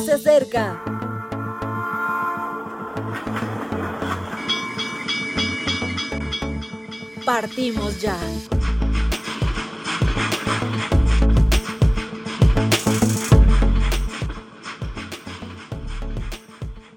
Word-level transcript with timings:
se 0.00 0.12
acerca. 0.12 0.82
Partimos 7.24 8.00
ya. 8.00 8.16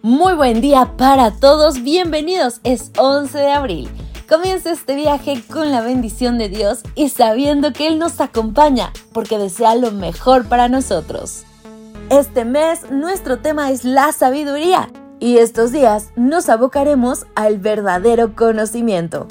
Muy 0.01 0.33
buen 0.33 0.61
día 0.61 0.97
para 0.97 1.31
todos, 1.31 1.83
bienvenidos, 1.83 2.61
es 2.63 2.91
11 2.97 3.37
de 3.37 3.51
abril. 3.51 3.89
Comienza 4.27 4.71
este 4.71 4.95
viaje 4.95 5.41
con 5.51 5.71
la 5.71 5.81
bendición 5.81 6.37
de 6.37 6.49
Dios 6.49 6.79
y 6.95 7.09
sabiendo 7.09 7.73
que 7.73 7.87
Él 7.87 7.97
nos 7.97 8.19
acompaña 8.21 8.91
porque 9.13 9.37
desea 9.37 9.75
lo 9.75 9.91
mejor 9.91 10.47
para 10.47 10.67
nosotros. 10.67 11.45
Este 12.09 12.43
mes 12.43 12.89
nuestro 12.89 13.37
tema 13.37 13.69
es 13.69 13.83
la 13.83 14.11
sabiduría 14.11 14.89
y 15.19 15.37
estos 15.37 15.71
días 15.71 16.09
nos 16.15 16.49
abocaremos 16.49 17.27
al 17.35 17.59
verdadero 17.59 18.35
conocimiento. 18.35 19.27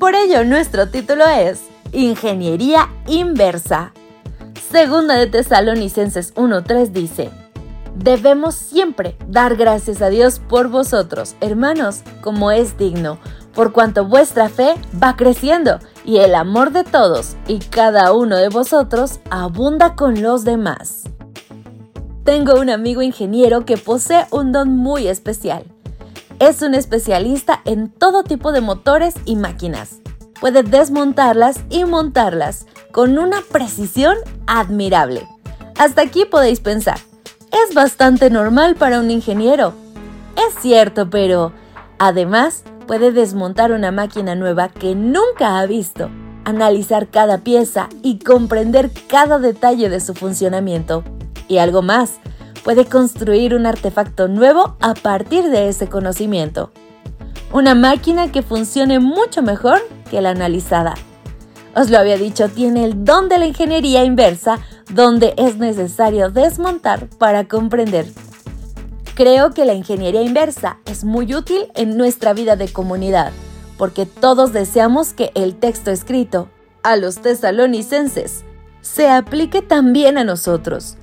Por 0.00 0.16
ello 0.16 0.44
nuestro 0.44 0.88
título 0.88 1.24
es 1.26 1.62
Ingeniería 1.92 2.88
Inversa. 3.06 3.92
Segunda 4.72 5.14
de 5.14 5.28
Tesalonicenses 5.28 6.34
1.3 6.34 6.88
dice, 6.88 7.30
Debemos 7.94 8.56
siempre 8.56 9.16
dar 9.28 9.54
gracias 9.54 10.02
a 10.02 10.08
Dios 10.08 10.40
por 10.48 10.68
vosotros, 10.68 11.36
hermanos, 11.40 12.02
como 12.22 12.50
es 12.50 12.76
digno 12.76 13.18
por 13.54 13.72
cuanto 13.72 14.06
vuestra 14.06 14.48
fe 14.48 14.74
va 15.02 15.16
creciendo 15.16 15.78
y 16.04 16.18
el 16.18 16.34
amor 16.34 16.72
de 16.72 16.84
todos 16.84 17.36
y 17.46 17.58
cada 17.58 18.12
uno 18.12 18.36
de 18.36 18.48
vosotros 18.48 19.20
abunda 19.30 19.96
con 19.96 20.22
los 20.22 20.44
demás. 20.44 20.99
Tengo 22.30 22.60
un 22.60 22.70
amigo 22.70 23.02
ingeniero 23.02 23.64
que 23.64 23.76
posee 23.76 24.24
un 24.30 24.52
don 24.52 24.76
muy 24.76 25.08
especial. 25.08 25.64
Es 26.38 26.62
un 26.62 26.74
especialista 26.74 27.60
en 27.64 27.90
todo 27.90 28.22
tipo 28.22 28.52
de 28.52 28.60
motores 28.60 29.16
y 29.24 29.34
máquinas. 29.34 29.96
Puede 30.40 30.62
desmontarlas 30.62 31.58
y 31.70 31.84
montarlas 31.84 32.66
con 32.92 33.18
una 33.18 33.40
precisión 33.50 34.14
admirable. 34.46 35.26
Hasta 35.76 36.02
aquí 36.02 36.24
podéis 36.24 36.60
pensar. 36.60 37.00
Es 37.50 37.74
bastante 37.74 38.30
normal 38.30 38.76
para 38.76 39.00
un 39.00 39.10
ingeniero. 39.10 39.74
Es 40.36 40.54
cierto, 40.62 41.10
pero 41.10 41.52
además 41.98 42.62
puede 42.86 43.10
desmontar 43.10 43.72
una 43.72 43.90
máquina 43.90 44.36
nueva 44.36 44.68
que 44.68 44.94
nunca 44.94 45.58
ha 45.58 45.66
visto, 45.66 46.08
analizar 46.44 47.08
cada 47.08 47.38
pieza 47.38 47.88
y 48.04 48.20
comprender 48.20 48.92
cada 49.08 49.40
detalle 49.40 49.88
de 49.88 49.98
su 49.98 50.14
funcionamiento. 50.14 51.02
Y 51.50 51.58
algo 51.58 51.82
más, 51.82 52.20
puede 52.64 52.86
construir 52.86 53.54
un 53.54 53.66
artefacto 53.66 54.26
nuevo 54.26 54.76
a 54.80 54.94
partir 54.94 55.50
de 55.50 55.68
ese 55.68 55.88
conocimiento. 55.88 56.72
Una 57.52 57.74
máquina 57.74 58.32
que 58.32 58.40
funcione 58.40 59.00
mucho 59.00 59.42
mejor 59.42 59.80
que 60.10 60.22
la 60.22 60.30
analizada. 60.30 60.94
Os 61.74 61.90
lo 61.90 61.98
había 61.98 62.16
dicho, 62.16 62.48
tiene 62.48 62.84
el 62.84 63.04
don 63.04 63.28
de 63.28 63.38
la 63.38 63.46
ingeniería 63.46 64.04
inversa, 64.04 64.60
donde 64.94 65.34
es 65.36 65.58
necesario 65.58 66.30
desmontar 66.30 67.08
para 67.18 67.46
comprender 67.46 68.06
Creo 69.20 69.50
que 69.50 69.66
la 69.66 69.74
ingeniería 69.74 70.22
inversa 70.22 70.78
es 70.86 71.04
muy 71.04 71.34
útil 71.34 71.66
en 71.74 71.98
nuestra 71.98 72.32
vida 72.32 72.56
de 72.56 72.72
comunidad, 72.72 73.32
porque 73.76 74.06
todos 74.06 74.54
deseamos 74.54 75.12
que 75.12 75.30
el 75.34 75.56
texto 75.56 75.90
escrito 75.90 76.48
a 76.82 76.96
los 76.96 77.18
tesalonicenses 77.18 78.44
se 78.80 79.10
aplique 79.10 79.60
también 79.60 80.16
a 80.16 80.24
nosotros. 80.24 80.96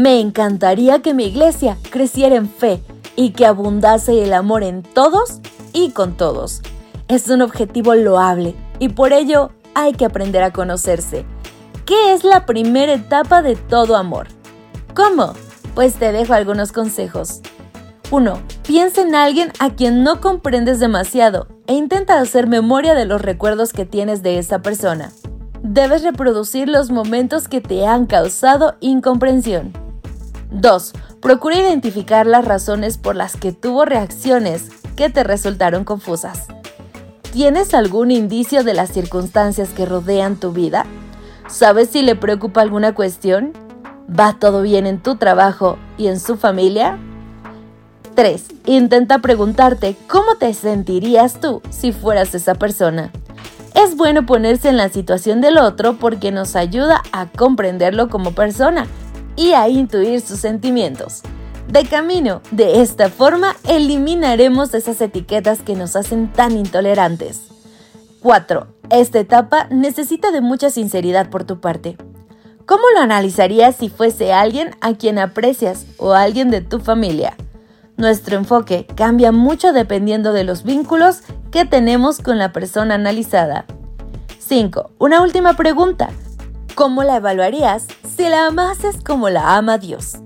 Me 0.00 0.20
encantaría 0.20 1.02
que 1.02 1.12
mi 1.12 1.24
iglesia 1.24 1.76
creciera 1.90 2.36
en 2.36 2.48
fe 2.48 2.80
y 3.16 3.30
que 3.30 3.44
abundase 3.44 4.22
el 4.22 4.32
amor 4.32 4.62
en 4.62 4.84
todos 4.84 5.40
y 5.72 5.90
con 5.90 6.16
todos. 6.16 6.62
Es 7.08 7.28
un 7.30 7.42
objetivo 7.42 7.96
loable 7.96 8.54
y 8.78 8.90
por 8.90 9.12
ello 9.12 9.50
hay 9.74 9.94
que 9.94 10.04
aprender 10.04 10.44
a 10.44 10.52
conocerse. 10.52 11.26
¿Qué 11.84 12.12
es 12.12 12.22
la 12.22 12.46
primera 12.46 12.92
etapa 12.92 13.42
de 13.42 13.56
todo 13.56 13.96
amor? 13.96 14.28
¿Cómo? 14.94 15.32
Pues 15.74 15.94
te 15.94 16.12
dejo 16.12 16.32
algunos 16.32 16.70
consejos. 16.70 17.40
1. 18.12 18.40
Piensa 18.68 19.02
en 19.02 19.16
alguien 19.16 19.50
a 19.58 19.70
quien 19.70 20.04
no 20.04 20.20
comprendes 20.20 20.78
demasiado 20.78 21.48
e 21.66 21.74
intenta 21.74 22.20
hacer 22.20 22.46
memoria 22.46 22.94
de 22.94 23.04
los 23.04 23.20
recuerdos 23.20 23.72
que 23.72 23.84
tienes 23.84 24.22
de 24.22 24.38
esa 24.38 24.60
persona. 24.60 25.10
Debes 25.64 26.04
reproducir 26.04 26.68
los 26.68 26.92
momentos 26.92 27.48
que 27.48 27.60
te 27.60 27.84
han 27.84 28.06
causado 28.06 28.76
incomprensión. 28.78 29.87
2. 30.50 30.92
Procura 31.20 31.56
identificar 31.56 32.26
las 32.26 32.44
razones 32.44 32.98
por 32.98 33.16
las 33.16 33.36
que 33.36 33.52
tuvo 33.52 33.84
reacciones 33.84 34.70
que 34.96 35.10
te 35.10 35.24
resultaron 35.24 35.84
confusas. 35.84 36.46
¿Tienes 37.32 37.74
algún 37.74 38.10
indicio 38.10 38.64
de 38.64 38.74
las 38.74 38.90
circunstancias 38.90 39.70
que 39.70 39.86
rodean 39.86 40.36
tu 40.36 40.52
vida? 40.52 40.86
¿Sabes 41.48 41.90
si 41.90 42.02
le 42.02 42.16
preocupa 42.16 42.62
alguna 42.62 42.94
cuestión? 42.94 43.52
¿Va 44.08 44.38
todo 44.38 44.62
bien 44.62 44.86
en 44.86 45.02
tu 45.02 45.16
trabajo 45.16 45.78
y 45.98 46.06
en 46.06 46.18
su 46.18 46.36
familia? 46.36 46.98
3. 48.14 48.46
Intenta 48.66 49.18
preguntarte 49.18 49.96
cómo 50.08 50.36
te 50.36 50.52
sentirías 50.54 51.40
tú 51.40 51.62
si 51.70 51.92
fueras 51.92 52.34
esa 52.34 52.54
persona. 52.54 53.12
Es 53.74 53.96
bueno 53.96 54.26
ponerse 54.26 54.70
en 54.70 54.76
la 54.76 54.88
situación 54.88 55.40
del 55.40 55.58
otro 55.58 55.98
porque 55.98 56.32
nos 56.32 56.56
ayuda 56.56 57.02
a 57.12 57.26
comprenderlo 57.26 58.08
como 58.08 58.32
persona 58.32 58.86
y 59.38 59.52
a 59.52 59.68
intuir 59.68 60.20
sus 60.20 60.40
sentimientos. 60.40 61.22
De 61.68 61.84
camino, 61.84 62.42
de 62.50 62.82
esta 62.82 63.08
forma 63.08 63.54
eliminaremos 63.68 64.74
esas 64.74 65.00
etiquetas 65.00 65.62
que 65.62 65.76
nos 65.76 65.96
hacen 65.96 66.32
tan 66.32 66.56
intolerantes. 66.56 67.42
4. 68.20 68.66
Esta 68.90 69.20
etapa 69.20 69.68
necesita 69.70 70.32
de 70.32 70.40
mucha 70.40 70.70
sinceridad 70.70 71.30
por 71.30 71.44
tu 71.44 71.60
parte. 71.60 71.96
¿Cómo 72.66 72.82
lo 72.94 73.00
analizarías 73.00 73.76
si 73.76 73.88
fuese 73.88 74.32
alguien 74.32 74.70
a 74.80 74.94
quien 74.94 75.18
aprecias 75.18 75.86
o 75.98 76.14
alguien 76.14 76.50
de 76.50 76.60
tu 76.60 76.80
familia? 76.80 77.36
Nuestro 77.96 78.36
enfoque 78.36 78.86
cambia 78.96 79.30
mucho 79.30 79.72
dependiendo 79.72 80.32
de 80.32 80.44
los 80.44 80.64
vínculos 80.64 81.20
que 81.52 81.64
tenemos 81.64 82.18
con 82.18 82.38
la 82.38 82.52
persona 82.52 82.96
analizada. 82.96 83.66
5. 84.38 84.90
Una 84.98 85.22
última 85.22 85.54
pregunta. 85.54 86.10
¿Cómo 86.74 87.02
la 87.02 87.16
evaluarías 87.16 87.86
si 88.18 88.28
la 88.28 88.46
amases 88.48 88.96
como 89.00 89.30
la 89.30 89.56
ama 89.56 89.78
Dios? 89.78 90.16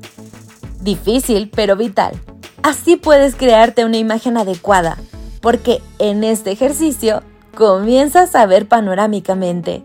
Difícil, 0.80 1.50
pero 1.54 1.76
vital. 1.76 2.18
Así 2.62 2.96
puedes 2.96 3.36
crearte 3.36 3.84
una 3.84 3.98
imagen 3.98 4.38
adecuada, 4.38 4.96
porque 5.42 5.82
en 5.98 6.24
este 6.24 6.52
ejercicio 6.52 7.22
comienzas 7.54 8.34
a 8.34 8.46
ver 8.46 8.66
panorámicamente. 8.66 9.84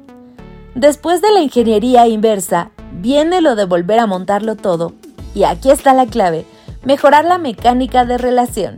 Después 0.74 1.22
de 1.22 1.34
la 1.34 1.42
ingeniería 1.42 2.08
inversa, 2.08 2.72
viene 2.94 3.42
lo 3.42 3.58
de 3.58 3.66
volver 3.66 4.00
a 4.00 4.06
montarlo 4.06 4.56
todo. 4.56 4.94
Y 5.36 5.44
aquí 5.44 5.70
está 5.70 5.94
la 5.94 6.06
clave, 6.06 6.46
mejorar 6.86 7.26
la 7.26 7.38
mecánica 7.38 8.06
de 8.06 8.18
relación. 8.18 8.78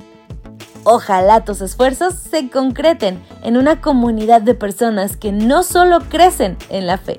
Ojalá 0.86 1.46
tus 1.46 1.62
esfuerzos 1.62 2.16
se 2.16 2.50
concreten 2.50 3.22
en 3.44 3.58
una 3.58 3.80
comunidad 3.80 4.42
de 4.42 4.56
personas 4.56 5.18
que 5.18 5.32
no 5.32 5.62
solo 5.62 6.00
crecen 6.10 6.58
en 6.70 6.88
la 6.88 6.98
fe, 6.98 7.18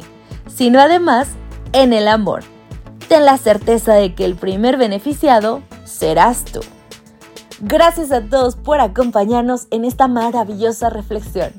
sino 0.48 0.80
además 0.80 1.28
en 1.72 1.92
el 1.92 2.08
amor. 2.08 2.42
Ten 3.08 3.24
la 3.24 3.38
certeza 3.38 3.94
de 3.94 4.14
que 4.14 4.24
el 4.24 4.36
primer 4.36 4.76
beneficiado 4.76 5.62
serás 5.84 6.44
tú. 6.44 6.60
Gracias 7.60 8.12
a 8.12 8.22
todos 8.22 8.56
por 8.56 8.80
acompañarnos 8.80 9.66
en 9.70 9.84
esta 9.84 10.08
maravillosa 10.08 10.90
reflexión. 10.90 11.52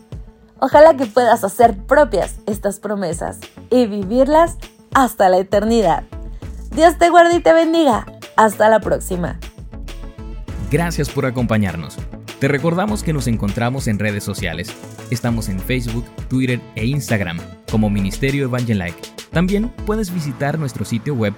Ojalá 0.59 0.95
que 0.95 1.05
puedas 1.05 1.43
hacer 1.43 1.77
propias 1.85 2.35
estas 2.45 2.79
promesas 2.79 3.39
y 3.69 3.87
vivirlas 3.87 4.57
hasta 4.93 5.29
la 5.29 5.39
eternidad. 5.39 6.03
Dios 6.71 6.97
te 6.97 7.09
guarde 7.09 7.35
y 7.35 7.39
te 7.39 7.53
bendiga. 7.53 8.05
Hasta 8.35 8.69
la 8.69 8.79
próxima. 8.79 9.39
Gracias 10.71 11.09
por 11.09 11.25
acompañarnos. 11.25 11.97
Te 12.39 12.47
recordamos 12.47 13.03
que 13.03 13.13
nos 13.13 13.27
encontramos 13.27 13.87
en 13.87 13.99
redes 13.99 14.23
sociales. 14.23 14.73
Estamos 15.11 15.49
en 15.49 15.59
Facebook, 15.59 16.05
Twitter 16.29 16.61
e 16.75 16.85
Instagram 16.85 17.39
como 17.69 17.89
Ministerio 17.89 18.45
Evangelike. 18.45 19.20
También 19.31 19.69
puedes 19.85 20.13
visitar 20.13 20.59
nuestro 20.59 20.85
sitio 20.85 21.15
web 21.15 21.33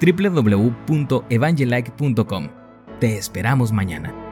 www.evangelike.com. 0.00 2.48
Te 2.98 3.16
esperamos 3.16 3.72
mañana. 3.72 4.29